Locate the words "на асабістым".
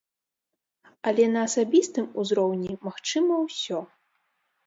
1.33-2.07